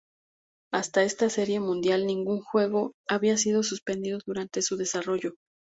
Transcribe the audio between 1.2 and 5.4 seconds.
Serie Mundial, ningún juego había sido suspendido durante su desarrollo.